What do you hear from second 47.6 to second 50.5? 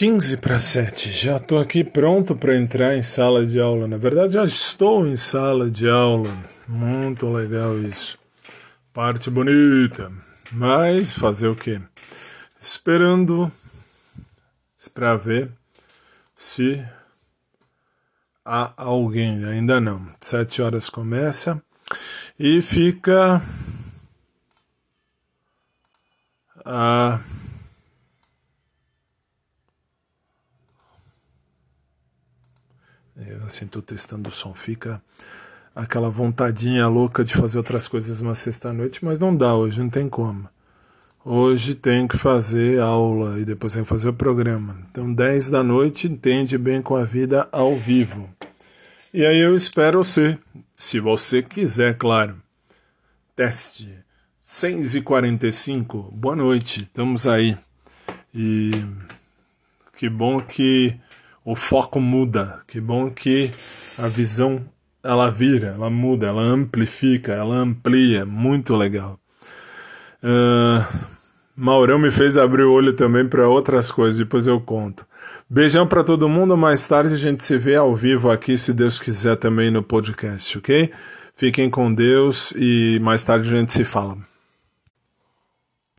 vivo. E aí eu espero você,